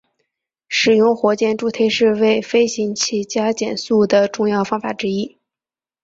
[0.67, 5.37] 使用火箭助推是为飞行器加减速的重要方法之一。